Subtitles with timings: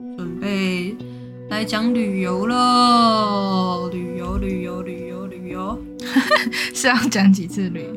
[0.00, 0.96] 准备
[1.50, 5.78] 来讲旅游了，旅游，旅游，旅游，旅游。
[6.74, 7.94] 是要讲几次旅游？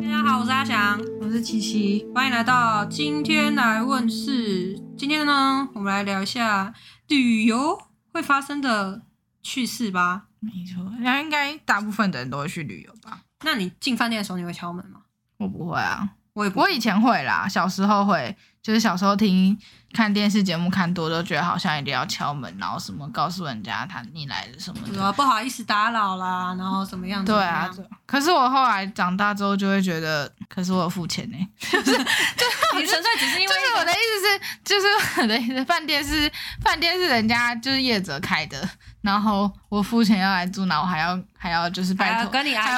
[0.00, 2.06] 大家好，我是阿翔，我是七七。
[2.14, 4.80] 欢迎来到今天来问事。
[4.96, 6.72] 今天呢，我们来聊一下
[7.08, 7.78] 旅游
[8.10, 9.02] 会发生的
[9.42, 10.28] 趣事吧。
[10.40, 13.20] 没错，那应该大部分的人都会去旅游吧？
[13.44, 15.02] 那你进饭店的时候，你会敲门吗？
[15.36, 19.56] 我不会啊，我我以前会啦，小时候会，就是小时候听
[19.92, 25.12] 看电视节目看多，都觉得好像一定要敲门，然后什么告诉人家他你来了什么的。
[25.12, 27.24] 不好意思打扰啦，然后什么样？
[27.24, 27.70] 对啊
[28.04, 34.86] 可是我后来长大之后就会觉得，可是我有付钱呢、 你纯粹只是因为就是我的意思是，就是
[35.20, 38.68] 我的意思，饭店是饭店是人家就是业者开的，
[39.02, 42.32] 然后我付钱要来住，然后还要还要就是拜托，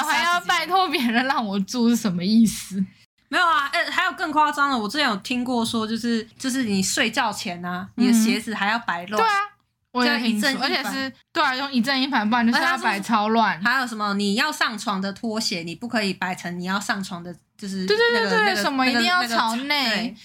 [0.05, 2.85] 还要拜托别人让我住是什么意思？
[3.29, 9.35] 没有啊，呃，还有更夸张的，我之前有听过说，就是就是你睡觉前啊，你的鞋子还要摆乱，对啊，
[9.91, 13.61] 我也这样一，正而且是对啊，用一正一反，不然就是要摆超乱。
[13.63, 19.89] 还有什么你要上床的拖鞋，你不可以摆成你要上床的，就是对对对对那个那个什么一定要那个朝那个内。
[19.89, 20.15] 对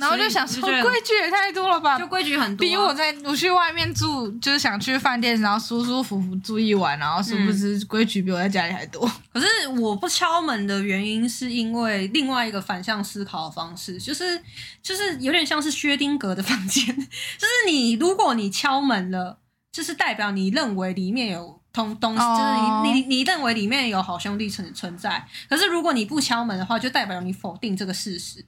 [0.00, 9.08] 然后就想说规矩也太多了吧，就规矩很多啊、比我在我去外面住，就是想去饭店，然后舒舒服服住一晚，然后殊不知规矩比我在家里还多。
[9.32, 9.46] 可是
[9.78, 14.42] 我不敲门的原因，是因为另外一个反向思考的方式，就是
[14.82, 19.38] 就是有点像是薛丁格的房间， 就是你如果你敲门了，
[19.70, 25.24] 就是代表你认为里面有通东西，哦就是你你你认为里面有好兄弟存存在。
[25.48, 28.44] 可是如果你不敲门的话，就代表你否定这个事实，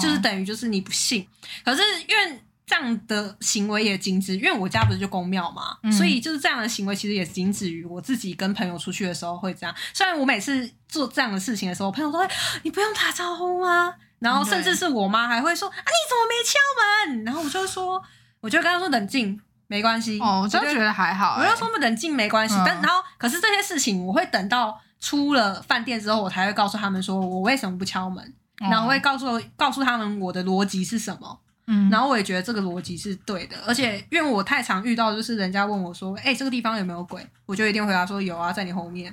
[0.00, 1.26] 就是哦等于就是你不信。
[1.64, 9.74] 可是因为这样的行为也禁止，因为我家不是就公庙嘛，嗯所以就是这样的行为其实也仅止于我自己跟朋友出去的时候会这样。
[9.92, 12.28] 虽然我每次做这样的事情的时候，朋友都会
[12.62, 13.92] 你不用打招呼吗？
[14.20, 17.24] 然后甚至是我妈还会说啊你怎么没敲门？
[17.24, 18.00] 然后我就说，
[18.40, 20.20] 我就跟她说冷静，没关系。
[20.20, 21.50] 哦，我真的就觉得还好、我欸。
[21.50, 29.26] 就说冷静没关系，嗯但然后可是这些事情我会等到出了饭店之后，我才会告诉他们说我为什么不敲门，哦然后会告诉
[29.56, 31.40] 告诉他们我的逻辑是什么。
[31.66, 39.04] 嗯，然后我也觉得这个逻辑是对的，而且因为我太常遇到，就是人家问我说：“哎、这个地方有没有鬼？”我就一定回答说：“有啊，在你后面。”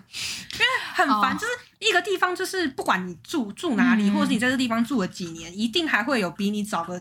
[0.54, 0.66] 因为
[0.96, 1.54] 很烦，哦就是
[1.88, 7.00] 一个地方，就是不管你住住哪里，嗯或者是你在这地方住了几年，一定还会有比你早个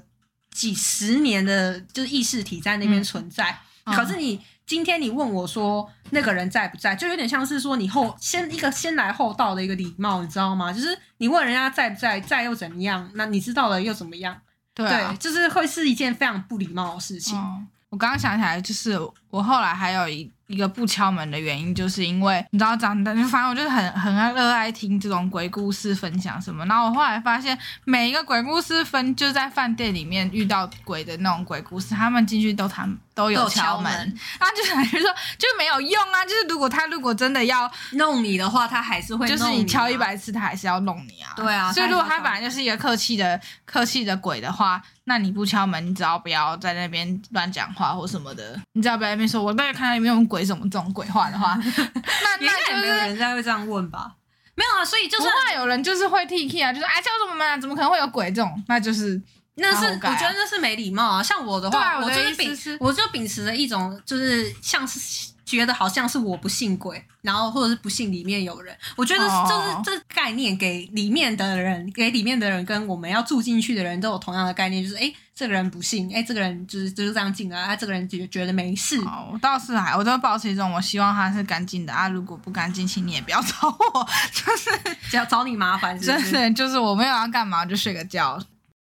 [0.51, 3.51] 几十年的，就是意识体在那边存在。
[3.51, 10.73] 嗯可是你今天你问我说那个人在不在，就有点像是说你后先一个先来后到的一个礼貌，你知道吗？
[10.73, 13.09] 就是你问人家在不在，在又怎么样？
[13.15, 14.37] 那你知道了又怎么样？
[14.75, 17.39] 对啊对，就是会是一件非常不礼貌的事情。
[17.39, 18.99] 哦，我刚刚想起来，就是
[19.31, 26.67] 我后来还有一一个不敲门的原因，就是因为你知道长大，就反正我就是很很爱热爱听这种鬼故事分享什么。
[26.67, 36.23] 然后我后来发现，每一个鬼故事分就在饭店里面遇到鬼的那种鬼故事，他们进去都他们都都有有敲门敲门，然后就感觉说就没有用啊。
[36.25, 41.33] 就是如果他如果真的要，弄你的话，他还是会弄就是你敲啊一百次，他还是要弄你啊。
[41.35, 52.87] 对啊所以如果他本来就是一个客气的客气的鬼的话，那你不敲门，你只要不要在那边乱讲话或什么的，你只要不要在那边说我大概看到里面有鬼什么这种鬼话的话， 那那就是。
[53.07, 54.13] 人家会这样问吧？
[54.55, 58.63] 没有啊，所以就不是会有人就是会 T K 啊，就是啊叫什么门啊，怎么可能会有鬼这种？
[58.69, 59.21] 那就是
[59.57, 61.23] 那是我觉得那是没礼貌啊。
[61.23, 65.01] 像我的话，啊我的就是秉意思是我就秉持着一种就是像是
[65.45, 68.77] 觉得好像是我不信鬼，然后或者是不信里面有人。
[68.97, 78.99] 我觉得哦就是这概念给里面的人，给里面的人跟我们要住进去的人都有同样的概念，就是哎这个人不信，哎这个人就是就是这样进来，啊这个人觉觉得没事。
[79.03, 84.71] 哦，我倒是还我都保持一种我希望他是干净的啊，如果不干净，请你也不要找我， 就是
[85.09, 86.33] 只要找你麻烦，是是？
[86.33, 88.37] 真的就是我没有要干嘛，就睡个觉。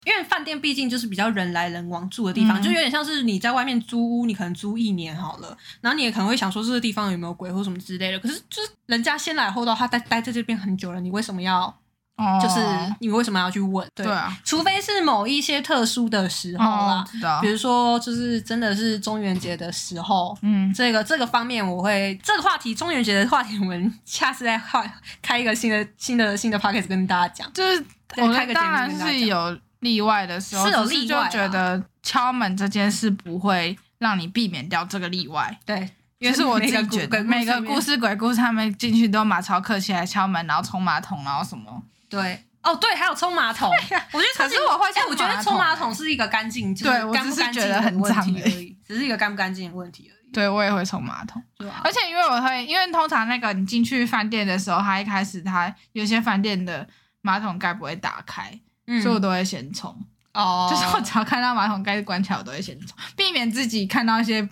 [0.04, 8.18] 因为饭店毕竟就是比较人来人往住的地方，嗯就有点像是你在外面租屋，你可能租一年好了，然后你也可能会想说这个地方有没有鬼或什么之类的。
[8.18, 11.74] 可是就是人家先来后到，他待待在这边很久了，你为什么要？
[12.16, 12.60] 哦，就是
[13.00, 13.86] 你为什么要去问？
[13.94, 17.02] 对，对啊，除非是某一些特殊的时候啦
[17.40, 20.36] 比，如说就是真的是中元节的时候。
[20.42, 27.50] 嗯，这个这个方面，我会这个话题中元节的话题，我们下次再开开一个新的新的新的 p o c k e t 跟大家讲。
[27.54, 27.82] 就是
[28.18, 35.58] 我对开个节目当然是有例外的时候，是有例外啊觉得敲门这件事不会让你避免掉这个例外。
[35.66, 35.76] 对，
[36.18, 41.82] 因为是我自每个己觉得，每个故事鬼故事，他们进去都马超客气来敲门，然后冲马桶，然后什么。
[42.08, 43.70] 对，哦对，还有冲马桶，
[44.12, 48.32] 我觉得可是我会哎、冲我觉得冲马桶是一个干净，对我只是觉得很脏而已。
[48.32, 51.80] 题而已，只是一个干不干净的问题而已，对我也会冲马桶，对吧？
[51.84, 56.86] 而且因为我会，因为通常那个你进去饭店的时候，他一开始他有些饭店的
[57.22, 58.58] 马桶盖不会打开，
[58.92, 59.96] 嗯所以我都会先冲。
[60.32, 64.48] 哦就是我只要看到马桶盖是关起来，我都会先冲，避免自己看到一些，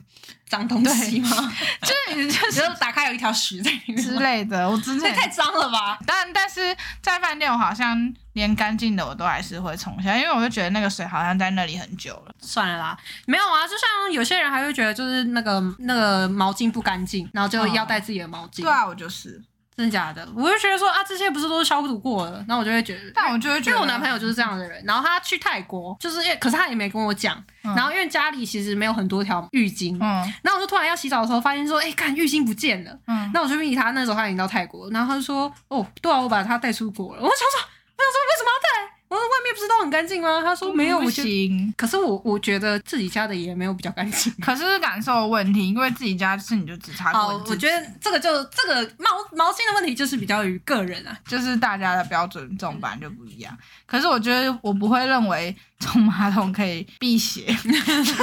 [0.49, 1.29] 脏东西吗？
[1.83, 4.69] 就是 你就就是是打开有一条屎在里面之，类的。
[4.69, 5.97] 我真的这太脏了吧？
[6.05, 12.35] 但但是在饭店，我好像连干净的我都还是会冲下，因为我就觉得那个水好像在那里很久了。
[12.41, 18.63] 算了啦，没有啊，就像有些人还会觉得就是那个那个毛巾不干净，然后就要带自己的毛巾。
[18.63, 19.41] 对啊，我就是，
[19.79, 20.29] 真的假的？
[20.35, 23.13] 我就觉得说啊，这些不是都是消毒过了，然后我就会觉得。
[23.15, 37.23] 但我就会觉得，因为我男朋友就是这样的人，然后他去泰国，就是因为可是他也没跟我讲，嗯然后因为家里其实没有很多条浴巾，嗯然后我就突然要洗澡的时候，发现说，哎、看浴巾不见了，嗯，那我就问他，那时候他已经到泰国，然后他就说，哦，对啊，我把它带出国了。
[37.23, 37.61] 我想说，
[37.97, 38.59] 我想说为什么要
[38.89, 38.98] 带？
[39.09, 40.43] 我说外面不是都很干净吗？
[40.43, 41.29] 他说没有，不我觉得。
[41.29, 41.75] 行。
[41.77, 44.33] 可是我我觉得自己家的也没有比较干净。
[44.41, 51.17] 可是感受的问题，因为自己家是你就只擦好，过你自己，我觉得这个就这个毛毛巾的问题就是比较于个人啊。
[51.27, 53.57] 就是大家的标准这种本来就不一样。
[53.87, 58.15] 可是我觉得我不会认为冲马桶可以辟邪， 就是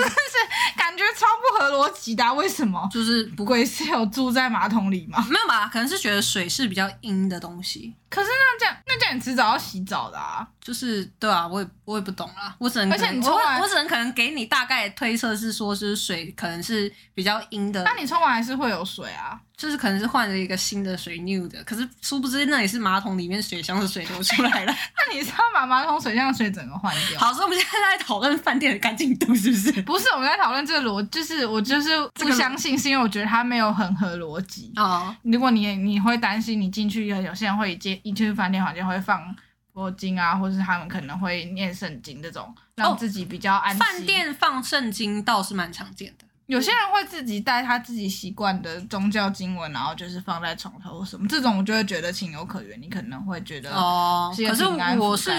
[0.78, 2.88] 感觉超不合逻辑的啊、为什么？
[2.92, 5.26] 就是不鬼是有住在马桶里吗？
[5.30, 5.68] 没有吧？
[5.74, 10.48] 可能是觉得水是比较阴的东西，可是那这样，那这样你迟早要洗澡的啊。
[10.62, 19.40] 就是对啊，我也我也不懂啦，我只能而且我你冲完我只能可能给你大概推测是说，就是水可能是比较阴的那，你冲完还是会有水啊？
[19.58, 24.76] 就是可能是换了一个新的水 new 的，可是殊不知那也是马桶里面水箱的水流出来了。
[24.98, 27.20] 那你是要把马桶水箱的水整个换掉？
[27.20, 29.82] 好，所以我们现在在讨论饭店的干净度，是不是？
[29.84, 34.74] 不是我们在讨论这个逻，就是我就是不相信，是因为我觉得它没有很合逻辑。
[34.76, 39.34] 哦，如果你你会担心你进去，有有些人会一进一进去饭店房间会放
[39.74, 43.80] 佛经啊，或是他们可能会念圣经这种，让自己比较安心。
[43.80, 46.25] 饭店放圣经倒是蛮常见的。
[46.48, 52.80] 有些人会自己带他自己习惯的宗教经文，然后就是放在床头或什么，这种我就会觉得情有可原。
[52.82, 54.64] 你可能会觉得哦，可是
[55.00, 55.32] 我是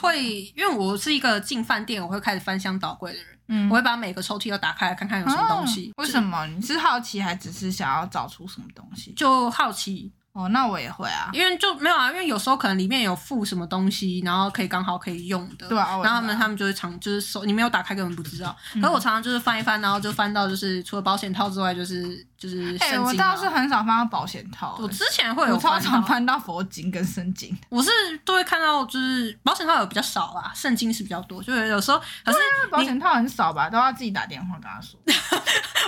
[0.00, 5.92] 会，因为我是一个进饭店我会开始翻箱倒柜的人，嗯我会把每个抽屉都打开来看看有什么东西。
[5.94, 6.46] 啊为什么？
[6.46, 9.12] 你是好奇还只是想要找出什么东西？
[9.12, 11.30] 就好奇，哦，那我也会啊。
[11.32, 15.66] 因为就没有啊，因为有时候可能里面有附什么东西，然后可以刚好可以用的。
[15.66, 18.54] 对啊然后他们他们就会常就是手你没有打开根本不知道。
[18.74, 23.36] 嗯 可是我常常就是翻一翻，然后就翻到就是除了保险套之外，就是就是哎、我倒啊。
[23.36, 27.56] 是很少翻到保险套、我欸之前会有我超常翻到佛经跟圣经。
[27.68, 27.90] 我是
[28.24, 32.38] 都会看到就是保险套有比较少啦，圣经是比较多，就是有时候可是
[32.70, 34.98] 保险套很少吧，都要自己打电话跟他说。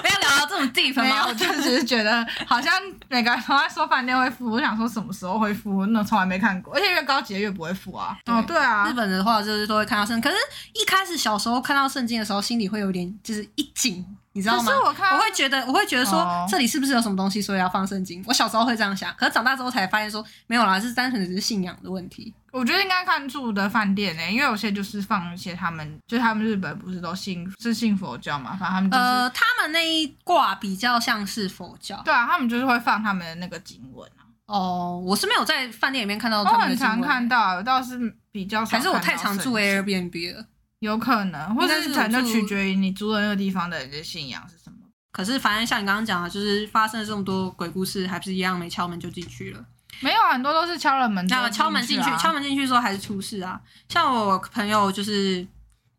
[0.00, 1.34] 不要聊到这种地方吗我？
[1.34, 2.72] 就只是觉得好像
[3.08, 8.16] 每个人都在说饭店会付，我想说什么时候会付，那从来没看过，而且越高级的越不会付啊。
[8.26, 10.36] 哦，对啊日，本的话就是都会看到圣，可是
[10.72, 14.72] 一开始小时候看到圣经的时候，心里会有点就是一紧，你知道吗？
[14.84, 18.22] 我看我会觉得，我会觉得说、哦这里是不是有什么东西，所以要放圣经？
[18.26, 22.32] 我小时候会这样想，可是长大之后才发现说没有啦，是单纯的只是信仰的问题。
[22.52, 34.24] 我觉得应该看住的饭店呢、因为有些就是放一些他们，就是他们日本不是都信是信佛教嘛，反正他们就是、呃，他们那一卦比较像是佛教对啊，他们就是会放他们的那个经文啊。
[34.46, 37.98] 哦，我是没有在饭店里面看到我他们的很常看到，我倒是
[38.32, 40.44] 比较少还是我太常住 Airbnb 了。
[40.80, 44.76] 有可能，或者是是可能就取决于你租的那个地方的人的信仰是什么。
[45.10, 49.64] 可是反正像你刚刚讲的，就是发生了这么多鬼故事，还不是一样没敲门就进去了。
[50.00, 53.60] 没有，很多都是敲了门敲门进去，啊敲门进去之后还是出事啊。
[53.88, 55.44] 像我朋友就是，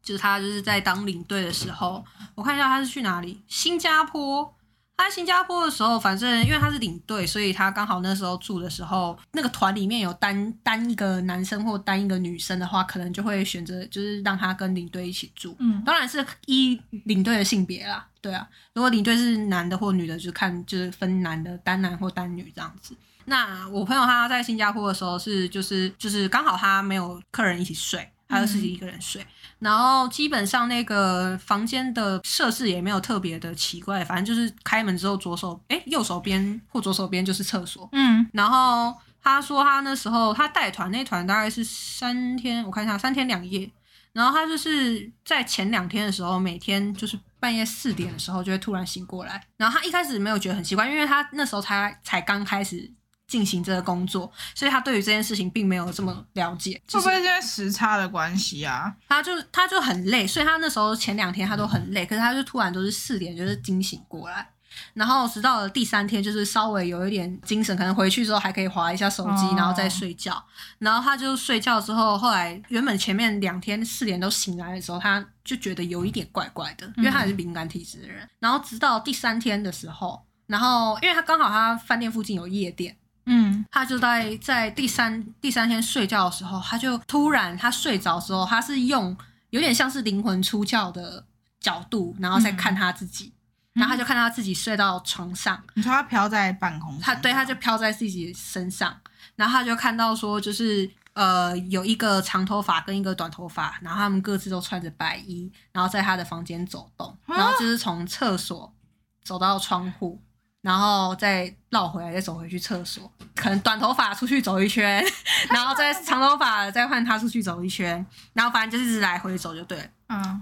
[0.02, 2.06] 就是他就是在当领队的时候，
[2.36, 4.56] 我看一下他是去哪里，新加坡。
[5.00, 15.56] 他在新加坡的时候，反正因为他是领队，所以他刚好那时候住的时候，那个团里面有单单一个男生或单一个女生的话，可能就会选择就是让他跟领队一起住。
[15.60, 22.94] 嗯，当然是依领队的性别啦，对啊，如果领队是男的或女的，就看就是分男的单男或单女这样子。
[23.24, 29.26] 那我朋友他在新加坡的时候是就是就是刚好他没有客人一起睡，他就自己一个人睡，
[29.60, 43.70] 然后基本上那个房间的设施也没有特别的奇怪，反正就是开门之后左手哎右手边或左手边就是厕所，嗯，然后他说他那时候他带团那团大概是三天，我看一下三天两夜。
[44.12, 49.42] 然后他就是在前两天的时候，每天就是半夜四点的时候就会突然醒过来。
[49.56, 52.92] 然后他一开始没有觉得很奇怪，因为他那时候才才刚开始
[53.30, 56.74] 进行这个工作，所以他对于这件事情并没有这么了解。
[56.74, 58.94] 会就是不会是因为时差的关系啊？
[59.08, 64.50] 他就他就很累，所以他那时候前两天他都很累，可是他就突然都是四点就是惊醒过来，
[64.96, 70.44] 然后直到了第三天就是稍微有一点精神，可能回去之后还可以划一下手机，哦然后再睡觉。
[70.80, 78.28] 然后他就睡觉之后，后来原本前面两天四点都醒来的时候，他就觉得有一点怪怪的，因为他也是敏感体质的人。
[78.40, 82.96] 然后直到第三天的时候，然后因为他刚好他饭店附近有夜店。
[83.32, 89.16] 嗯，他就在在第三第三天睡觉的时候，他就突然他睡着的时候，他是用
[89.52, 91.26] 有点像是灵魂出窍的
[91.60, 93.32] 角度，然后再看他自己，
[93.74, 99.00] 然后他就看到他自己睡到床上，你说他飘在半空，他对他就飘在自己身上，
[99.36, 100.90] 然后他就看到说就是。
[101.14, 108.74] 呃，有一个长头发跟一个短头发，然后他们各自都穿着白衣，然后在他的房间走动，然后就是从厕所
[109.22, 110.22] 走到窗户，
[110.62, 113.12] 然后再绕回来，再走回去厕所。
[113.36, 115.04] 可能短头发出去走一圈，
[115.50, 119.86] 然后再长头发再换他出去走一圈，然后反正就是来回走就对了。
[120.10, 120.42] 嗯，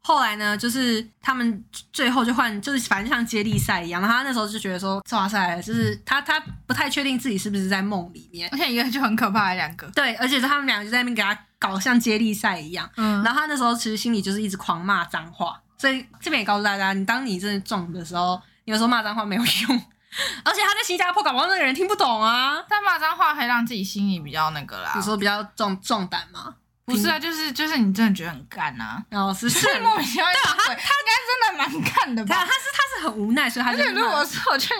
[0.00, 4.00] 后来呢，就是他们最后就换，就是反正像接力赛一样。
[4.00, 8.48] 然后他那时候就觉得说，哇塞，就是他他不太确定自己是不是在梦里面。
[8.50, 12.88] 而且一个就很可怕的两个，对，而且他们两个就在那边给他搞像接力赛一样。
[12.96, 15.60] 嗯，然后他那时候其实心里就是一直狂骂脏话。
[15.76, 19.82] 所以这边也告诉大家，你当你真的中的时候，有时候骂脏话没有用。
[20.44, 22.62] 而且他在新加坡，搞不好那个人听不懂啊。
[22.68, 24.92] 但骂脏话可以让自己心里比较那个啦。
[24.96, 26.54] 你说比较壮壮胆吗？
[26.84, 30.26] 不是啊，就是就是你真的觉得很干呐、然后是是是莫名其妙。
[30.32, 32.36] 对啊，他他应该真的蛮干的吧？
[32.44, 34.78] 他是他是很无奈，所以他而就且如果是我就想，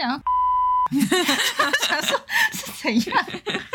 [1.86, 2.20] 想说
[2.52, 3.26] 是怎样？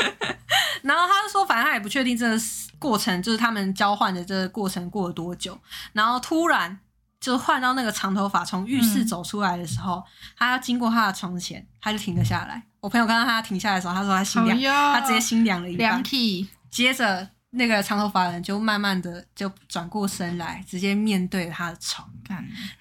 [0.81, 2.35] 然后他就说，反正他也不确定这个
[2.79, 5.57] 过程，就是他们交换的这个过程过了多久。
[5.93, 6.77] 然后突然
[7.23, 10.03] 就换到那个长头发从浴室走出来的时候，
[10.35, 12.61] 他要经过他的床前，他就停了下来。
[12.81, 16.03] 我朋友看到他停下来的时候，他说他心凉，他直接心凉了一凉半。
[16.69, 22.05] 接着那个长头发的人就慢慢的就转过身来，直接面对他的床，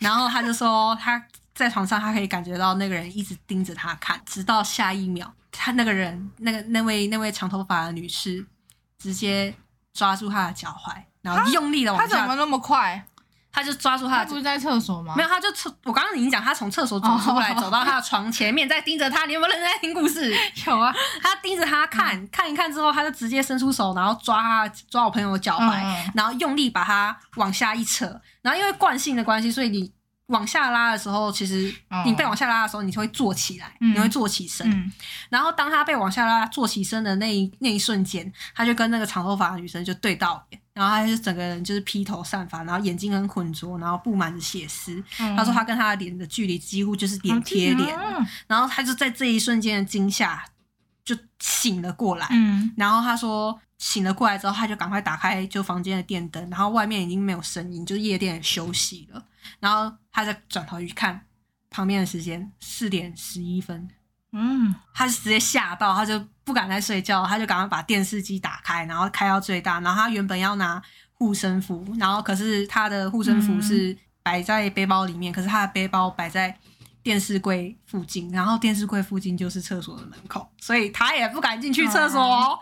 [0.00, 8.44] 然后他就说他在床上，他可以感觉到那个人一直盯着他看，直到下一秒，他那个人那个那位那位长头发的女士
[8.98, 9.54] 直接
[9.94, 13.06] 抓住他的脚踝，然后用力的往下，他怎么那么快？
[13.52, 14.24] 他就抓住他的。
[14.24, 15.14] 他不是在厕所吗？
[15.16, 19.26] 没有，他就从我刚刚已经讲，他从厕所走出来， 哦走到他的床前面，在盯着他。
[19.26, 20.34] 你有没有认真在听故事？
[20.66, 20.92] 有啊，
[21.22, 28.06] 他盯着他看，看一看之后，他就直接伸出手，然后抓他抓我朋友的脚踝，嗯然后用力把他往下一扯。
[28.40, 29.92] 然后因为惯性的关系，所以你
[30.26, 34.66] 往下拉的时候，其实哦你被往下拉的时候，你就会坐起来，嗯你会坐起身。
[34.70, 34.90] 嗯，
[35.28, 45.02] 然后当他被往下拉坐起身的那一那一瞬间，他就跟那个长头发的女生就对到眼，然后他就整个人就是披头散发，然后眼睛很浑浊，然后布满着血丝。
[45.18, 50.42] 嗯他说他跟他的脸的距离几乎就是脸贴脸，嗯然后他就在这一瞬间的惊吓
[51.04, 52.26] 就醒了过来。
[52.30, 59.22] 嗯，然后他说醒了过来之后，他就赶快打开就房间的电灯，然后外面已经没有声音，就是夜店休息了。
[59.58, 61.26] 然后他再转头一看
[61.68, 63.88] 旁边的时间，四点十一分，
[64.30, 69.80] 嗯，他就直接吓到，他就不敢再睡觉，他就赶快把电视机打开，然后开到最大。
[69.80, 70.82] 然后他原本要拿
[71.12, 76.56] 护身符，然后可是他的护身符是摆在背包里面，可是他的背包摆在
[77.02, 82.58] 电视柜附近，然后电视柜附近就是厕所的门口，所以他也不敢进去厕所、哦。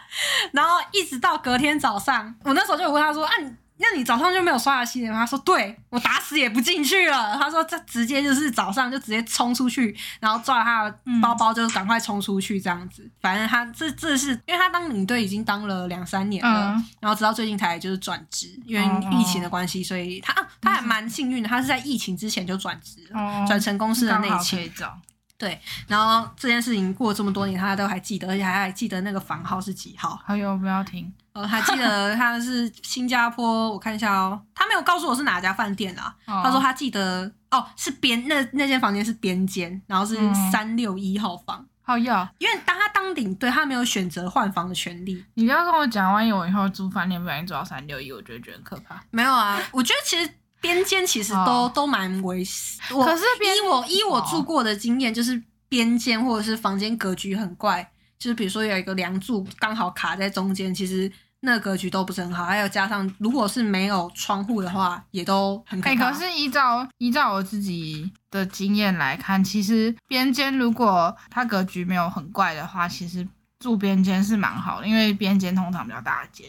[0.53, 13.09] 然后一直到隔天早上，我那时候就有问他说：“啊，你那你早上就没有刷牙洗脸吗？”他说：“对，我打死也不进去了。”他说：“这直接就是早上就直接冲出去，然后抓他的包包就赶快冲出去这样子。
[13.21, 22.97] 反正他这这是因为他当领队已经当了两三年了，嗯然后直到最近才就是转职，因为哦疫情的关系，所以他啊他还蛮幸运的，他是在疫情之前就转职
[23.49, 24.71] 转成公司的内勤
[25.41, 25.55] 可以。
[25.55, 30.21] 找，然后这件事情过了这么多年，他都还记得，而且还还记得那个房号是几号。
[30.25, 36.15] 还有不要停，呃，还记得 他是新加坡，我看一下哦，他没有告诉我是哪家饭店啊。
[36.27, 41.67] 哦他说他记得哦，是边那那间房间是边间，然后是嗯三六一号房。
[41.83, 45.25] 好友，因为当他当领队，他没有选择换房的权利。
[45.35, 49.03] 你不要跟我讲，万一我以后租饭店不小心住到三六一，我就会觉得很可怕。
[49.11, 62.45] 没有啊，我觉得其实边间其实都、哦都蛮危险可是边依我依我哦住过的经验，就是边间或者是房间格局很怪，就是比如说有一个梁柱刚好卡在中间，其实那格局都不是很好。
[62.45, 66.11] 还有加上如果是没有窗户的话，也都很可哎、怕。
[66.11, 73.27] 可是依照依照我自己的经验来看，其实边间如果它格局没有很怪的话，其实
[73.61, 76.47] 住边间是蛮好的，因为边间通常比较大间。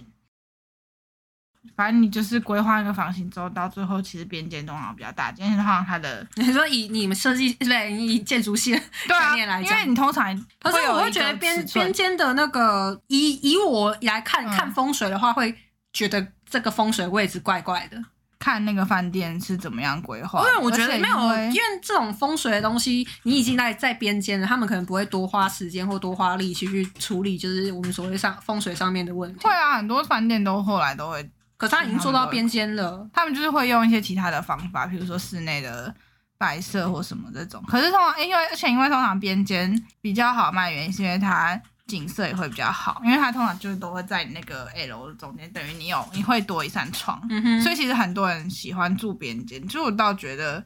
[1.76, 7.92] 反正你就是规划一个房型之后，到最后其实边间通常比较大间，的话它的 你说以你们设计对不对？
[7.94, 15.56] 以建筑系的 对啊，概念来讲因为，你通常可是我会觉得边边间的那个，以以我来看、嗯看风水的话，会
[15.94, 17.98] 觉得这个风水位置怪怪的。
[18.38, 29.54] 看那个饭店是怎么样规划因，为我觉得没有，因为因为这种风水的东西，你已经在在边间了，他们可能不会多花时间或多花力气去处理，就是我们所谓上风水上面的问题会。
[29.54, 31.30] 啊，很多饭店都后来都会
[31.62, 35.94] 可是他已经做到边间了，他们就是会用一些其他的方法，比如说室内的
[36.36, 37.64] 摆设或什么这种。
[37.68, 50.66] 可是通常因为而且因为通常边间比较好卖，原因是因为它景色也会比较好，因为它通常就是都会在那个 L 的中间，等于你有你会多一扇窗，嗯哼，所以其实很多人喜欢住边间，就我倒觉得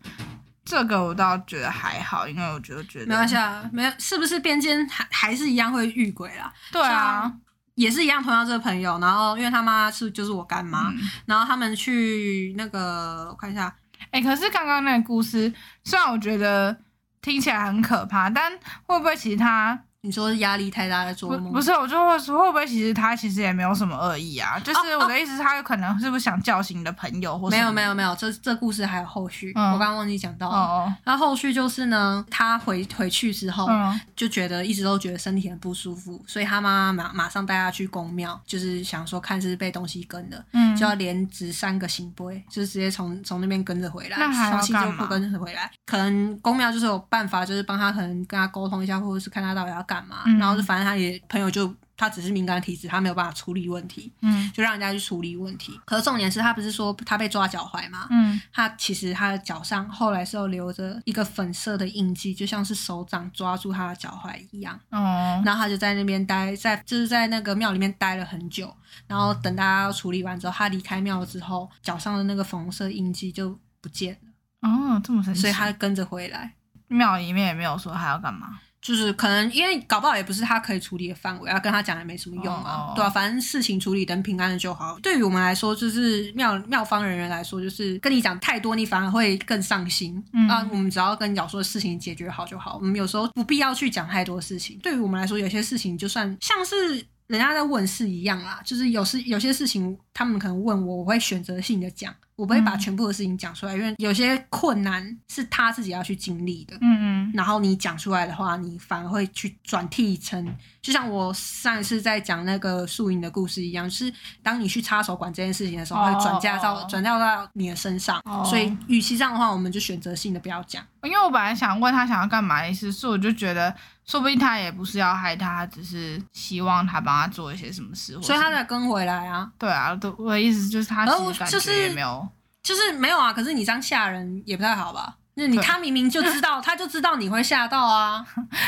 [0.64, 6.54] 这个我倒觉得还好，因为我觉得觉得没关系啊，没有是不是边间还还是一样会遇鬼啦？
[6.72, 7.42] 对啊像，
[7.76, 10.98] 也是一样，同样这个朋友，然后因为他妈是就是我干妈，嗯。
[11.26, 13.74] 然后他们去那个我看一下，
[14.12, 15.54] 哎、可是刚刚那个故事，
[15.84, 16.76] 虽然我觉得
[17.22, 18.52] 听起来很可怕，但
[18.88, 21.72] 会不会其实他你说压力太大在做梦，不是？
[21.72, 24.60] 我就会说，会不会其实他其实也没有什么恶意啊？
[24.60, 30.56] 就是我的意思，他有可能是不是想叫醒你的朋友或没有没有没有，这这故事还有后续，嗯我刚刚忘记讲到了。
[30.56, 45.70] 哦然后后续就是呢，他回回去之后，嗯就觉得一直都觉得身体很不舒服，所以他妈妈马马上带他去公庙，就是想说看是是被东西跟的，嗯，就要连值三个行杯，就是直接从从那边跟着回来，那还要从西就不跟着回来。
[45.86, 50.24] 可能公庙就是有办法，就是帮他可能跟他沟通一下，或者是看他到底要干嘛。
[50.26, 55.80] 嗯然后就反正他也朋友就他只是敏感体质，他没有办法处理问题，嗯就让人家去处理问题。
[55.86, 58.08] 可是重点是他不是说他被抓脚踝吗？
[58.10, 64.78] 嗯他其实他的脚上后来是有留着一个粉色的印记，就像是手掌抓住他的脚踝一样。
[64.90, 68.76] 哦，然后他就在那边待，在就是在那个庙里面待了很久。
[69.08, 74.18] 然后等大家要处理完之后，他离开庙之后，脚上的那个粉红色印记就不见
[74.62, 76.54] 了，哦，这么神奇，所以他跟着回来。
[76.88, 78.60] 庙里面也没有说他要干嘛。
[78.86, 85.00] 就是可能因为搞不好也不是他可以处理的范围，要跟他讲也没什么用啊，哦对啊，反正事情处理等平安的就好。
[85.02, 90.70] 对于我们来说，就是庙庙方人员来说，就是跟你讲太多，你反而会更上心、嗯啊。
[90.72, 94.78] 我们只要跟你讲说事情解决好就好，我们有时候不必要去讲太多事情。
[94.84, 106.76] 对于我们来说，有些事情就算像是人家在问事一样啦，就是有事有些事情他们可能问我，我会选择性的讲，我不会把嗯全部的事情讲出来，因为有些困难是他自己要去经历的。
[106.82, 110.46] 嗯嗯然后你讲出来的话，你反而会去转替成，
[110.82, 114.14] 就像我上一次在讲那个宿营的故事一样，就是
[114.44, 118.22] 当你去插手管这件事情的时候，哦会转嫁到哦转嫁到你的身上。
[118.26, 120.86] 哦所以，与其这样的话，我们就选择性的不要讲。
[121.04, 123.74] 因为我本来想问他想要干嘛意思，是我就觉得，
[124.06, 132.28] 说不定他也不是要害他，只是希望他帮他做一些什么事，所以他才跟回来啊，对啊，都我的意思就是他其实感就是觉也没有，
[132.62, 133.34] 就是没有啊。
[133.34, 135.16] 可是你这样吓人也不太好吧？
[135.38, 138.26] 那你他明明就知道， 他就知道你会吓到啊。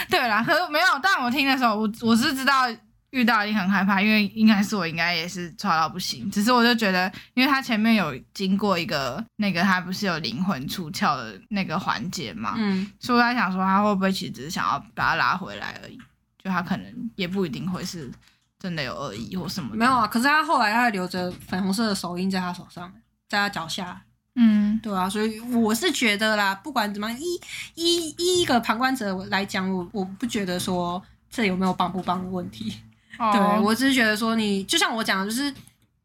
[0.09, 2.63] 对啦，可是没有，但我听的时候，我我是知道
[3.11, 15.97] 遇到一定很害怕，因为应该是我应该也是抓到不行，只是我就觉得，因为他前面有经过一个那个他不是有灵魂出窍的那个环节嘛，嗯，所以我在想说他会不会其实只是想要把他拉回来而已，
[16.43, 18.11] 就他可能也不一定会是
[18.59, 20.05] 真的有恶意或什么的，没有啊。
[20.07, 22.91] 可是他后来他还留着粉红色的手印在他手上，
[23.29, 24.01] 在他脚下。
[24.39, 27.25] 嗯对啊，所以我是觉得啦，不管怎么样，依
[27.73, 32.75] 依依一个旁观者来讲，我我不觉得说这有没有帮不帮的问题。
[33.19, 35.53] 哦对我只是觉得说你，就像我讲的，就是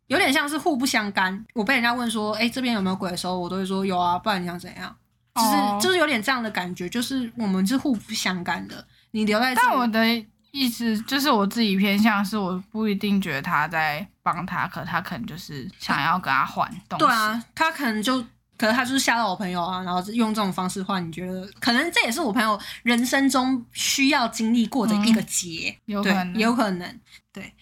[0.06, 1.44] 有点像是互不相干。
[1.54, 4.94] 我被人家问说，哎、这边有没有鬼的时候，我都会说有啊，不然你想怎样？
[5.34, 8.84] 就是、哦就是有点这样的感觉，就是我们是互不相干的。
[9.12, 10.06] 你留在但我的
[10.50, 17.04] 意思就是我自己偏向是，我不一定觉得他在帮他，可他可能就是想要跟他换东西。
[17.04, 18.24] 对啊，他可能就。
[18.62, 27.00] 可是他就是吓到我朋友啊，然后用这种方式的话，你觉得可能这也是我朋友人生中需要经历过的一个劫，对有可能也有可能。
[27.32, 27.52] 对，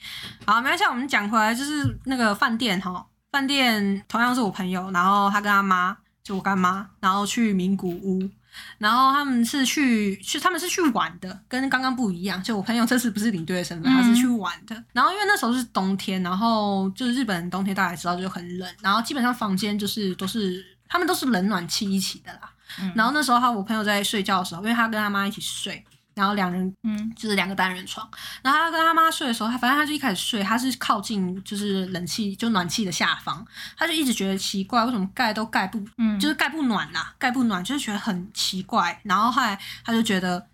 [0.45, 8.29] 好，没关系，我们讲回来，就是那个饭店哈，饭店同样是我朋友，然后他跟他妈，就我干妈，然后去名古屋，
[8.77, 12.43] 然后他们是去去他们是去玩的，跟刚刚不一样。
[12.43, 14.85] 就我朋友这次不是领队的身份，嗯他是去玩的。
[14.93, 22.51] 然后因为那时候是冬天，然后就是日本冬天大家知道就很冷，然后基本上房间就是都是他们都是冷暖气一起的啦。
[22.81, 28.09] 嗯然后那时候他我朋友在睡觉的时候，因为他跟他妈一起睡，然后两人嗯就是两个单人床。
[28.43, 33.45] 然后他跟他妈睡的时候，他反正他就一开始睡，他是靠近就是冷气就暖气的下方，
[33.77, 39.01] 他就一直觉得奇怪，为什么盖都盖不嗯，就是盖不暖啊，盖不暖，就是觉得很奇怪。
[39.03, 40.47] 然后后来他就觉得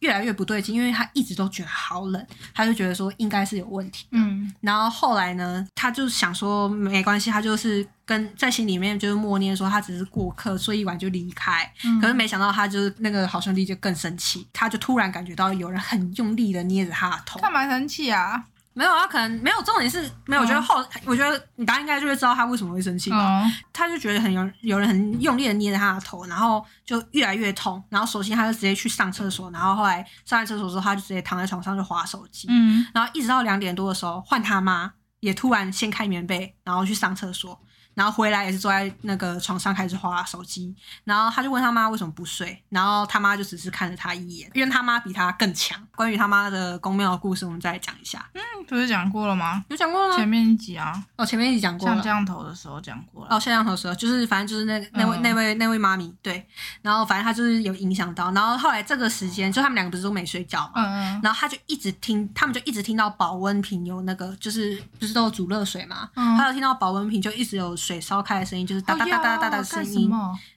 [0.00, 4.06] 越来越不对劲，因为他一直都觉得好冷，他就觉得说应该是有问题。
[4.12, 11.70] 嗯然后后来呢，他就想说没关系，他就是跟在心里面就是默念说他只是过客，睡一晚就离开。
[11.84, 17.40] 嗯可是没想到他就是那个好兄弟就更生气，他就突然感觉到有人很用力的捏着他的头。
[17.40, 18.44] 干嘛生气啊？
[18.80, 20.40] 没有，啊可能没有重点是没有。
[20.40, 23.42] 我觉得后，我觉得你大家应该就会知道他为什么会生气吧。
[23.44, 37.58] 嗯他就觉得很有有人很用力的捏着他的头，然后就越来越痛，然后首先他就直接去上厕所，然后后来上完厕所之后，他就直接躺在床上就划手机，嗯然后一直到两点多的时候，换他妈也突然掀开棉被，然后去上厕所，
[38.00, 45.78] 然然后回来也是坐在那个床上开始划手机，然后他就问他妈为什么不睡，然后他妈就只是看了他一眼，因为他妈比他更强。
[45.94, 48.26] 关于他妈的宫庙的故事，我们再来讲一下。
[48.32, 49.62] 嗯，不是讲过了吗？
[49.68, 50.16] 有讲过了吗？
[50.16, 51.94] 前面一集啊，哦，前面一集讲过了。
[51.96, 53.36] 像降头的时候讲过了。
[53.36, 56.42] 哦，下降头的时候，就是反正就是那那位、嗯那位那位妈咪对，
[56.80, 70.08] 然后反正他就是有影响到，然后后来这个时间，就他们两个不是都没睡觉嘛，嗯嗯然后他就一直听，他们就一直听到保温瓶有那个，就是不是都有煮热水嘛，嗯他有听到保温瓶就一直有水烧开的声音，就是哒哒哒哒哒哒的声音。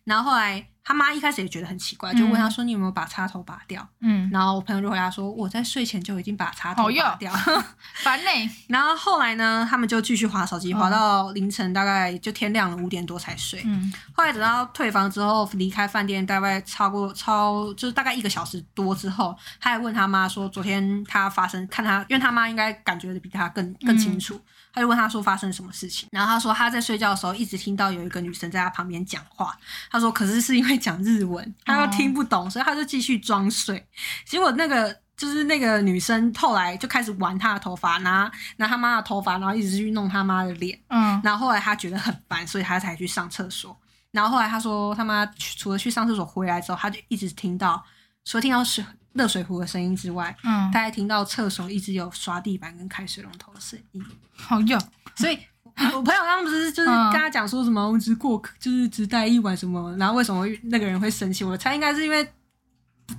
[0.03, 7.33] 然后后来他妈一开始也觉得很奇怪，就问他说：“你有没有把插头拔掉？”嗯，然后我朋友就回答说：“我在睡前就已经把插头拔掉。
[8.03, 8.29] 烦呢。
[8.67, 13.61] 然后后来呢，他们就继续划手机，嗯划到凌晨大概就天亮了五点多才睡。
[13.65, 24.39] 嗯后来等到退房之后，离开饭店大概超过超就是大概一个小时多之后，他还问他妈说，昨天他发生看他，因为他妈应该感觉的比他更更清楚，
[24.73, 29.57] 他就问他说发生什么事情，然后他说他在睡觉的时候一直听到有一个女生在他旁边讲话，
[29.89, 33.87] 他说可是是因为讲日文，他又听不懂，所以他就继续装睡，
[34.25, 35.03] 结果那个。
[35.15, 43.79] 就是那个女生后来就开始玩他的头发，拿拿他妈的头发，然后一直去弄他妈的脸，嗯然后后来他觉得很烦，所以他才去上厕所。
[44.09, 47.81] 然后后来他说他妈去除了去上厕所回来之后，他就一直听到，
[48.25, 48.83] 除了听到水
[49.13, 54.03] 热水壶的声音之外，嗯，他还听到厕所一直有刷地板跟开水龙头的声音。
[54.35, 54.81] 好用。
[55.15, 55.37] 所以
[55.75, 61.43] 我朋友刚刚不是就是嗯跟他讲说什么我只过客就是只待一晚什么，然后为什么那个人会生气？
[61.43, 62.27] 我猜应该是因为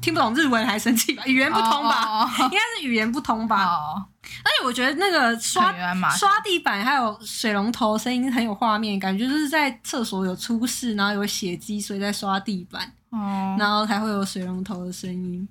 [0.01, 2.03] 听不懂日文还生气吧，语言不通吧。
[2.07, 5.73] 哦 应该是语言不通吧，哦，而且我觉得那个刷
[6.17, 15.47] 刷地板还有水龙头声音很有画面感，觉就是在厕所有出事，然后有血迹，所以在刷地板，哦，然后才会有水龙头的声音。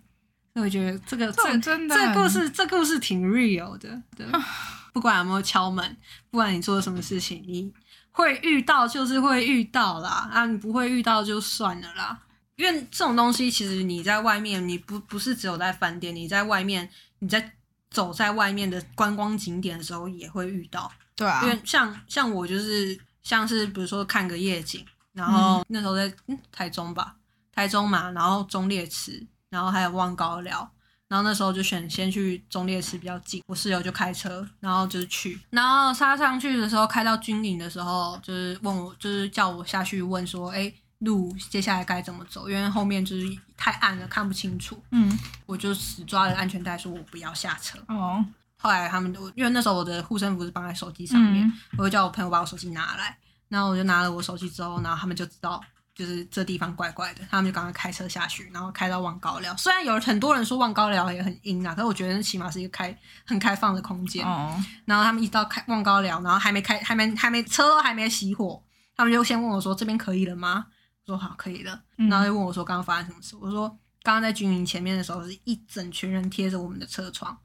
[0.53, 4.25] 所以我觉得这个这这故事这故事挺 real 的，对。
[4.93, 5.97] 不管有没有敲门，
[6.29, 7.73] 不管你做了什么事情，你
[8.11, 12.17] 会遇到就是会遇到啦，啊，你不会遇到就算了啦。
[12.55, 17.51] 因为这种东西，其实你在外面，你不不是只有在饭店，你在外面，你在
[17.89, 20.91] 走在外面的观光景点的时候也会遇到。
[21.15, 27.15] 对啊因，为像像我就是像是比如说看个夜景，然后那时候在嗯台中吧，
[27.51, 30.71] 台中嘛，然后中烈池，然后还有望高寮，
[31.13, 40.73] 然后那时候就选先去中烈池比较近，我室友就开车，然后就是去，然后杀上去的时候开到军营的时候，就是问我，就是叫我下去问说，哎。
[40.99, 42.49] 路接下来该怎么走？
[42.49, 44.81] 因为后面就是太暗了，看不清楚。
[44.91, 47.77] 嗯，我就死抓着安全带，说我不要下车。
[47.89, 48.23] 哦，
[48.55, 53.17] 后来他们都因为那时候我的护身符是绑在手机上面，嗯我就叫我朋友把我手机拿来，
[53.49, 55.61] 然后我就拿了我手机之后，然后他们就知道
[55.95, 59.55] 就是这地方怪怪的，他们就赶快开车下去，然后开到望高寮。
[59.57, 64.25] 虽然有很多人说望高寮也很阴啊，可是我觉得那起码是一个开很开放的空间。
[64.25, 68.63] 哦，然后他们一到开望高寮，然后还没开，还没还没车都还没熄火，
[68.95, 70.65] 他们就先问我说这边可以了吗？
[71.05, 71.81] 我说好，可以了。
[71.97, 73.35] 嗯然后就问我说刚刚发生什么事？
[73.35, 73.69] 我说
[74.01, 77.37] 刚刚在军营前面的时候是一整群人贴着我们的车窗，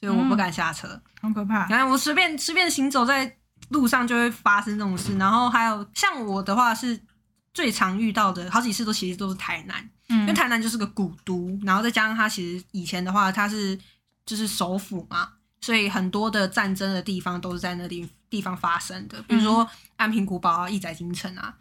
[0.00, 1.00] 所以我不敢下车。
[1.20, 1.66] 好可怕。
[1.68, 3.36] 然后我随便随便行走在
[3.68, 5.16] 路上就会发生这种事。
[5.18, 6.98] 然后还有像我的话是
[7.54, 13.78] 最常遇到的，好几次都其实都是台南，因为嗯台南就是个古都，然后再加上它其实以前的话它是
[14.24, 21.54] 就是首府嘛，所以很多的战争的地方都是在那地地方发生的，比如说安平古堡啊、义载京城啊，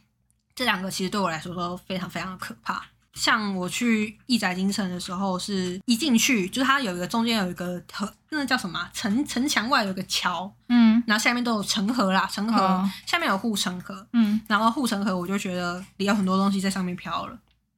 [0.55, 2.85] 这两个其实对我来说都非常非常的可怕。
[3.13, 8.89] 像我去义载金城的时候，是一进去就是它有一个中间有一个河，那叫什么啊？
[8.93, 11.03] 城城墙外有个桥，嗯。
[11.05, 12.89] 然后下面都有城河啦，城河、哦。
[13.05, 17.33] 下面有护城河，嗯，然后护城河我就觉得里有很多东西在上面飘了。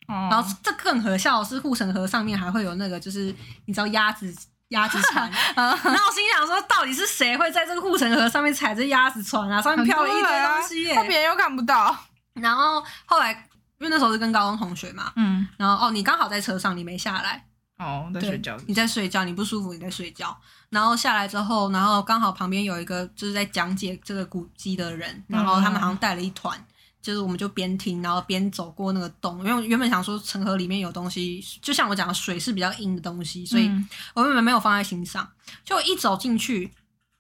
[0.07, 3.33] 哦，然后这更可笑的是护城河上面还会有那个就是
[3.65, 4.35] 你知道鸭子
[4.69, 9.61] 鸭子船， 然后我心想说到底是谁会在这个护城河上面踩着鸭子船啊？
[9.61, 11.97] 上面飘了一堆东西耶、那别人又看不到。
[12.33, 13.47] 然后后来
[13.79, 17.45] 因为那时候是跟高中同学嘛，嗯，然后哦你刚好在车上，你没下来，
[17.77, 18.57] 哦，在对睡觉。
[18.67, 20.37] 你在睡觉，你不舒服，你在睡觉。
[20.69, 26.59] 然后下来之后，然后刚好旁边有一个就是在讲解这个古迹的人，然后他们好像带了一团，
[27.01, 29.45] 就是我们就边听，然后边走过那个洞。
[29.45, 35.29] 因为原本想说城河里面有东西，就像我讲的，水是比较硬的东西，所以嗯我原本没有放在心上。
[35.63, 36.71] 就一走进去，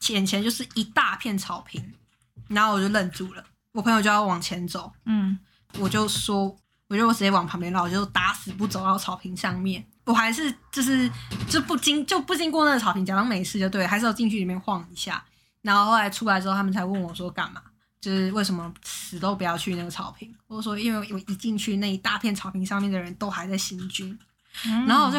[0.09, 1.93] 眼前就是一大片草坪，
[2.47, 3.43] 然后我就愣住了。
[3.73, 5.37] 我朋友就要往前走，嗯
[5.79, 6.55] 我就说，
[6.87, 9.85] 我就我直接往旁边绕，我就打死不走到草坪上面。
[10.05, 11.09] 我还是就是
[11.47, 15.23] 就不经就不经过那个草坪，假装没事就对，还是有进去里面晃一下。
[15.61, 17.61] 然后后来出来之后，他们才问我说干嘛，
[18.01, 20.35] 就是为什么死都不要去那个草坪。
[20.47, 24.17] 我说因为我一进去那一大片草坪上面的人都还在行军，
[24.65, 25.17] 嗯然后我就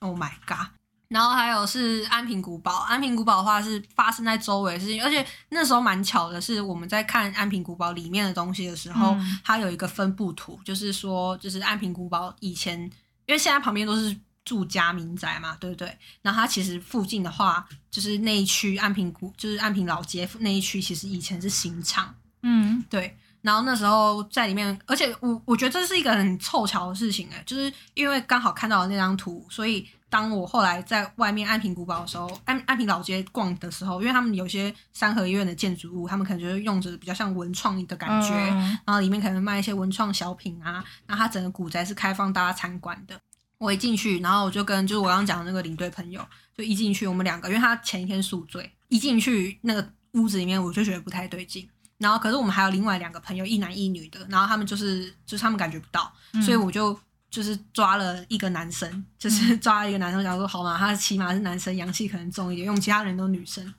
[0.00, 0.66] Oh my god！
[1.08, 12.80] 然后还有是安平古堡，安平古堡的话是发生在周围的事情，而且那时候蛮巧的是，我们在看安平古堡里面的东西的时候，嗯它有一个分布图，就是说，就是安平古堡以前，
[13.26, 15.96] 因为现在旁边都是住家民宅嘛，对不对？
[16.22, 23.16] 然后它其实附近的话，就是那一区安平古，就是安平老街那一区，其实以前是刑场，嗯对。
[23.42, 43.18] 然后那时候在里面，而且我我觉得这是一个很凑巧的事情哎，就是因为刚好看到了那张图，所以当我后来在外面安平古堡的时候，安安平老街逛的时候，因为他们有些三合院的建筑物，他们可能就是用着比较像文创的感觉，嗯然后里面可能卖一些文创小品啊，那它整个古宅是开放大家参观的。
[43.58, 46.24] 我一进去，然后我就跟就是我刚刚讲的那个领队朋友，
[46.56, 51.68] 就一进去我们两个，因为他前一天宿醉，一进去那个屋子里面我就觉得不太对劲。
[51.98, 56.96] 然后可是我们还有另外两个朋友，一男一女的，然后他们就是就是他们感觉不到，嗯所以我就
[57.34, 63.74] 就是抓了一个男生，就是抓了一个男生，想说好嘛，他起码是男生，阳气可能重一点，因为我们其他人都女生。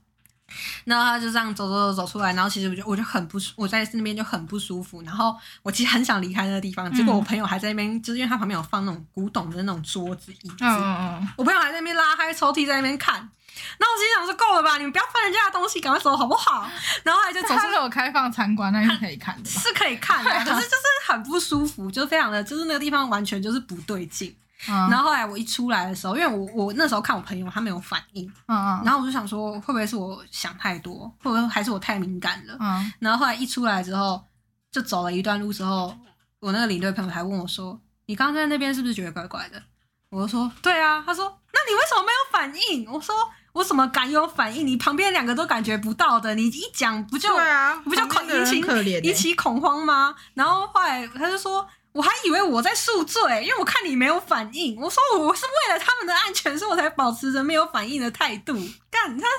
[0.86, 16.70] 然后他就这样走走走走出来，然后其实我就我就很不舒，我在那边就很不舒服，然后我其实很想离开那个地方，结果我朋友还在那边，就是因为他旁边有放那种古董的那种桌子椅子，嗯嗯我朋友还在那边拉开抽屉在那边看，然后我心想说够了吧，你们不要翻人家的东西，赶快走好不好？
[17.04, 19.50] 然后还就嗯，走出它是有开放参观，那是可以看的？
[19.50, 24.36] 是可以看的，可是 就是很不舒服，就非常的，就是那个地方完全就是不对劲。
[24.68, 32.58] 嗯然后后来我一出来的时候，因为我我那时候看我朋友他没有反应，嗯嗯然后我就想说会不会是我想太多，会不会还是我太敏感了？
[32.60, 34.24] 嗯，然后后来一出来之后，
[34.72, 35.96] 就走了一段路之后，
[36.40, 39.62] 我那个领队朋友还问我说：“你刚刚在那边是不是觉得怪怪的？”
[40.10, 43.14] 我就说：“对啊。”他说：“那你为什么没有反应？”我说
[43.54, 44.66] ：“我怎么敢有反应？
[44.66, 48.04] 你旁边两个都感觉不到的，你一讲不就对啊，不就
[48.38, 50.16] 引起欸引起恐慌吗？
[50.36, 54.76] 然后后来他就说，我还以为我在宿醉，因为我看你没有反应。
[54.76, 58.54] 我说我是为了他们的安全，所以我才保持着没有反应的态度。
[58.92, 59.30] 干，他说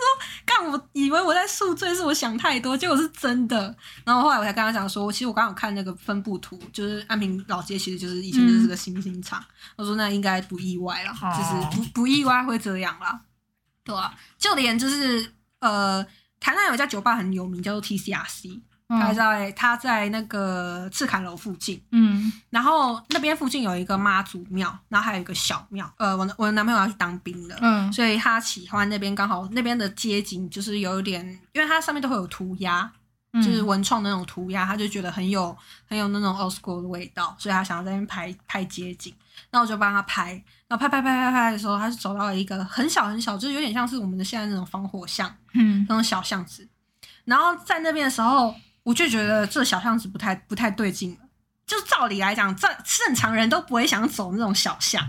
[0.47, 3.77] 干，我以为我在宿醉，是我想太多，结果是真的。
[4.07, 9.45] 然后后来我才跟他讲说，其实我刚好看那个分布图，就是安平老街其实就是以前就是个新兴场。
[9.77, 13.21] 我说那应该不意外啦，哦就是不不意外会这样啦，
[13.85, 16.03] 对啊，就连就是呃，
[16.41, 18.63] 台南有一家酒吧很有名，叫做 TCRC。
[18.89, 25.93] 他嗯在他在那个赤坎楼附近，嗯然后那边附近有一个妈祖庙，然后还有一个小庙。
[25.99, 32.91] 呃，我的我的男朋友要去当兵的，嗯所以他喜欢那边刚好那边的街景就是有点，因为它上面都会有涂鸦，
[33.33, 35.57] 嗯，就是文创的那种涂鸦，他就觉得很有
[35.89, 39.13] 很有那种 old school 的味道，所以他想要在那边拍拍街景。
[39.51, 40.33] 那我就帮他拍，
[40.67, 45.35] 然后拍拍拍拍拍的时候，他是走到了一个很小很小，就是有点像是我们的现在那种防火巷。
[45.53, 46.67] 嗯那种小巷子。
[47.25, 48.55] 然后在那边的时候，
[48.87, 51.19] 我就觉得这小巷子不太不太对劲了。
[51.67, 55.03] 就照理来讲，正正常人都不会想走那种小巷。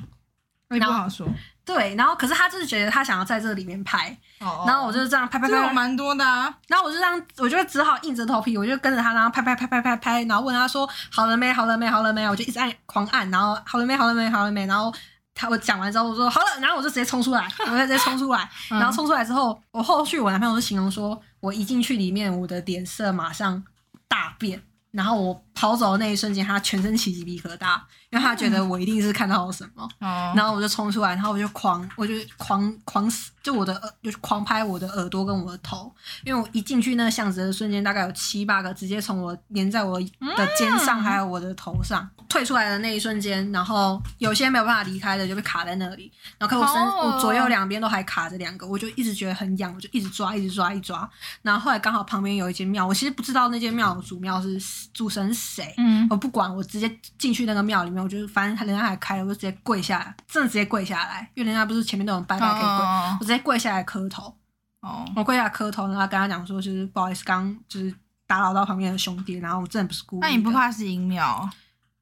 [0.71, 1.27] 也不好说。
[1.63, 6.51] 对，然后可是他就是觉得他想要在这里面拍，哦然后我就是这样拍拍拍，蛮多的啊。
[6.67, 14.91] 然后我就这样，我就只好硬着头皮，我就跟着他，然后拍拍拍拍拍拍，然后问他说好了没，好了没，好了没，我就一直按狂按，然后好了没，好了没，好了没，然后
[15.37, 18.79] 他我讲完之后我说好了，然后我就直接冲出来， 我就直接冲出来，嗯。
[18.79, 23.63] 然后冲出来之后，我后续我男朋友就形容说，我一进去里面，我的脸色马上
[24.07, 27.79] 大变，然后我跑走的那一瞬间，他全身起鸡皮疙瘩，
[28.11, 29.89] 因为他觉得我一定是看到了什么。
[29.99, 35.91] 哦，然后我就冲出来，然后我就狂，我就狂狂死，就我的耳，就是狂拍我的耳朵跟我的头，
[36.23, 42.07] 因为我一进去那个巷子的瞬间，大概有七八个直接从我粘在我的肩上，还有我的头上。
[42.29, 51.09] 退出来的那一瞬间，然后有些没有办法离开的就被卡在那里，然后可我身、哦我左右两边都还卡着两个，我就一直觉得很痒，我就一直抓，一直抓，一抓。
[51.41, 54.59] 然后后来刚好旁边有一间庙，我其实不知道那间庙主庙是
[54.93, 64.35] 主神是谁，嗯我不管，我直接进去那个庙里面，我就反正他人家还开了，我就直接跪下来，真的直接跪下来，因为人家不是前面那种拜拜可以跪，哦我直接跪下来磕头，
[64.81, 67.93] 哦，我跪下来磕头，然后跟他讲说，就是不好意思，刚刚就是
[68.25, 70.19] 打扰到旁边的兄弟，然后我真的不是故意。
[70.19, 71.49] 那你不怕是阴庙？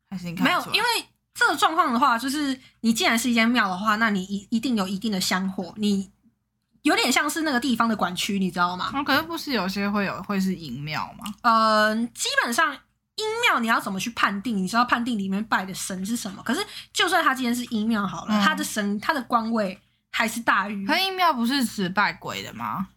[0.09, 0.87] 还是你看没有因为
[1.33, 6.09] 这个状况的话，就是你既然是一间庙的话，那你一一定有一定的香火，你
[6.83, 8.91] 有点像是那个地方的管区，你知道吗？
[8.93, 11.25] 哦，可是不是有些会有会是银庙吗？
[11.41, 12.77] 呃，基本上
[13.15, 14.57] 阴庙你要怎么去判定？
[14.57, 16.43] 你知道判定里面拜的神是什么？
[16.43, 19.79] 可是就算他今天是阴庙好了，嗯他的神他的官位
[20.11, 22.87] 还是大于阴庙不是指拜鬼的吗？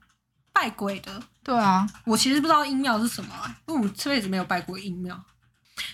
[0.52, 1.22] 拜鬼的。
[1.44, 5.18] 对啊，我其实不知道阴庙是什么、啊，因为我这辈子没有拜过阴庙。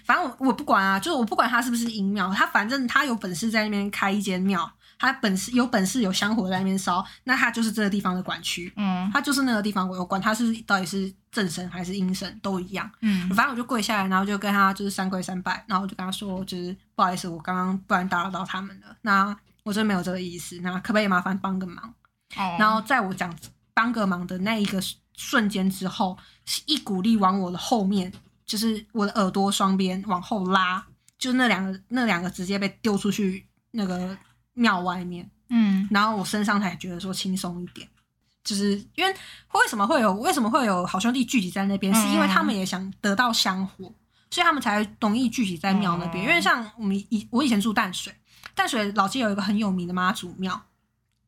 [0.04, 12.90] 反正我我不管啊，就是我不管他是不是阴庙，他反正他有本事在那边开一间庙，他本事有本事有香火在那边烧，那他就是这个地方的管区，嗯他就是那个地方，我管他是到底是正神还是阴神都一样。
[13.00, 18.96] 嗯反正我就跪下来，然后就跟他就是三跪三拜，然后我就跟他说，就是不好意思，我刚刚不然打扰到他们了。
[19.02, 21.94] 那我真没有这个意思，那可不可以麻烦帮个忙？
[22.37, 23.35] 哦，然后在我讲
[23.72, 24.80] 帮个忙的那一个
[25.16, 28.12] 瞬间之后，是一股力往我的后面，
[28.44, 30.85] 就是我的耳朵双边往后拉，
[31.18, 34.16] 就那两个那两个直接被丢出去那个
[34.54, 37.86] 庙外面，嗯然后我身上才觉得说轻松一点。
[38.42, 39.10] 就是因为
[39.52, 43.92] 为什么会有为什么会有好兄弟聚集在那边，嗯是因为他们也想得到香火，
[44.30, 46.22] 所以他们才容易聚集在庙那边。
[46.24, 48.14] 哦因为像我们以我以前住淡水，
[48.54, 50.60] 淡水老街有一个很有名的妈祖庙，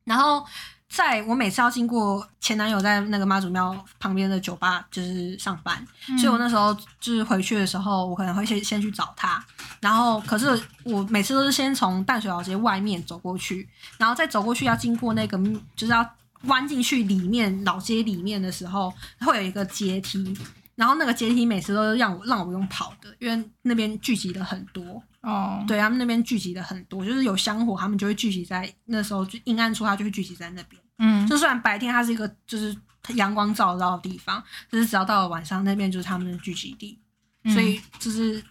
[0.03, 0.45] 然后
[0.89, 6.17] 在我每次要经过前男友在那个妈祖庙旁边的酒吧就是上班，嗯。
[6.17, 9.43] 所以我那时候就是回去的时候，我可能会先先去找他，
[9.79, 15.37] 然后可是我每次都是先从淡水老街外面走过去，然后再走过去要经过那个
[15.75, 16.09] 就是要
[16.43, 20.35] 弯进去里面老街里面的时候，会有一个阶梯，
[20.75, 30.81] 然后那个阶梯每次都是让我让我用跑的，因为那边聚集了很多，哦，对他们那边聚集的很多，就是有香火，他们就会聚集在那时候就阴暗处，他就会聚集在那边。
[30.99, 32.73] 嗯就虽然白天它是一个就是
[33.15, 36.97] 阳光照得到的地方，但是只要到了晚上，那边就是他们的聚集地，
[37.43, 38.41] 嗯所以就是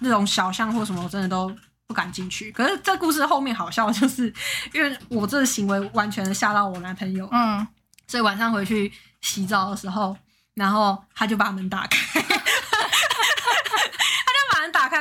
[0.00, 1.50] 那种小巷或什么，我真的都
[1.86, 2.52] 不敢进去。
[2.52, 4.30] 可是这故事后面好笑，就是
[4.74, 7.66] 因为我这个行为完全吓到我男朋友，嗯
[8.06, 10.14] 所以晚上回去洗澡的时候，
[10.52, 12.20] 然后他就把门打开，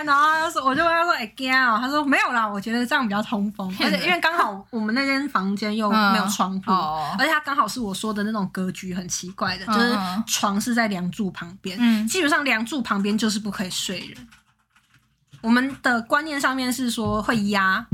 [0.04, 14.28] 然后他就说，我就问他说：“哎、惊哦？”他说：“没有啦，我觉得这样比较通风，而且因为刚好我们那间房间又没有窗户，哦而且它刚好是我说的那种格局很奇怪的，嗯就是嗯床是在梁柱旁边，嗯基本上梁柱旁边就是不可以睡人。
[15.42, 17.86] 我们的观念上面是说会压，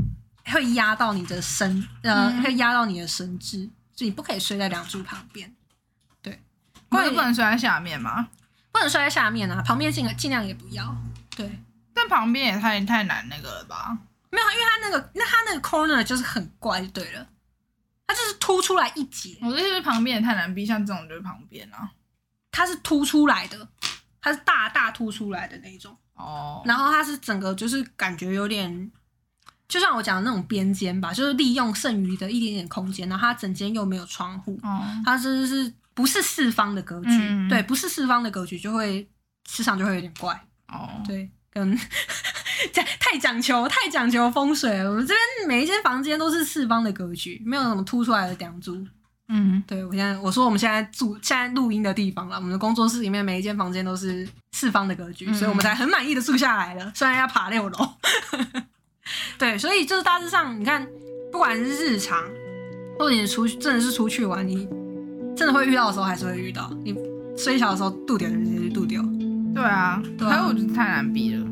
[0.46, 3.58] 会压到你的身，呃，嗯会压到你的神智，
[3.94, 5.54] 所以你不可以睡在梁柱旁边。
[6.22, 6.42] 对，
[6.88, 8.28] 不是不能睡在下面吗？
[8.72, 10.96] 不能睡在下面啊，旁边尽尽量也不要。
[11.36, 11.60] 对，
[12.08, 13.96] 但旁边也太太难那个了吧？
[14.30, 17.26] 没有，因为它那个那它那个 corner 就是很怪，就对了，
[18.06, 21.90] 它就是凸出来一截，我这是旁边也太难逼，像这种就是旁边啊。
[22.50, 23.68] 它是凸出来的，
[24.20, 25.96] 它是大大凸出来的那一种。
[26.14, 28.92] 哦，然后它是整个就是感觉有点，
[29.66, 37.08] 就像我讲的那种边间吧，就是利用剩余的一点点空间，然后它整间又没有窗户，哦，它是是不是四方的格局？
[37.10, 37.48] 嗯。
[37.48, 39.08] 对，不是四方的格局就会
[39.48, 41.76] 市场就会有点怪，哦，对，跟
[42.72, 44.90] 太太讲求太讲求风水了。
[44.90, 48.76] 我们这边每一间房间都是四方的格局，没有什么凸出来的梁柱。
[49.28, 57.88] 嗯，对我现在我说我们现在住现在录音的地方了，我们的工作室里面每一间房间都是四方的格局，嗯所以我们才很满意的住下来了，虽然要爬六楼。
[59.38, 60.86] 对，所以就是大致上，你看，
[61.32, 62.22] 不管是日常，
[62.98, 64.68] 或者你出去真的是出去玩，你
[65.36, 66.70] 真的会遇到的时候还是会遇到。
[66.84, 66.94] 你
[67.36, 69.02] 虽小的时候度掉就直接去度丢。
[69.54, 71.46] 对啊，对啊可是我觉得太难比了。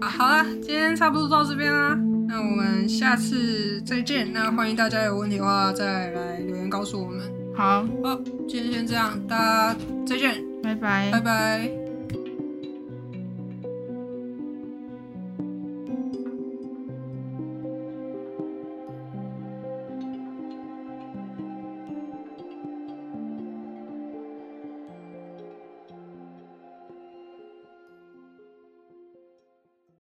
[0.00, 1.96] 啊，好了，今天差不多到这边啦，
[2.28, 4.32] 那我们下次再见。
[4.32, 7.20] 那欢迎大家有问题的话再来留言告诉我们。
[7.54, 11.81] 好，好，今天先这样，大家再见，拜拜拜拜。